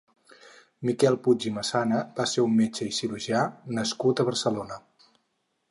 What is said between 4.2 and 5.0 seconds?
a Barcelona.